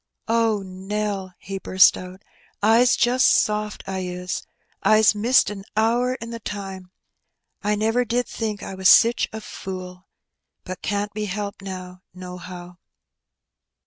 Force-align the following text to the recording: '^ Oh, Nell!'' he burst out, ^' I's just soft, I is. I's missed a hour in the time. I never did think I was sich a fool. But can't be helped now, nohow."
'^ 0.01 0.03
Oh, 0.27 0.63
Nell!'' 0.65 1.35
he 1.49 1.59
burst 1.59 1.95
out, 1.95 2.21
^' 2.21 2.23
I's 2.63 2.95
just 2.95 3.27
soft, 3.27 3.83
I 3.85 3.99
is. 3.99 4.47
I's 4.81 5.13
missed 5.13 5.51
a 5.51 5.63
hour 5.77 6.15
in 6.15 6.31
the 6.31 6.39
time. 6.39 6.89
I 7.61 7.75
never 7.75 8.03
did 8.03 8.27
think 8.27 8.63
I 8.63 8.73
was 8.73 8.89
sich 8.89 9.29
a 9.31 9.39
fool. 9.41 10.07
But 10.63 10.81
can't 10.81 11.13
be 11.13 11.25
helped 11.25 11.61
now, 11.61 12.01
nohow." 12.15 12.79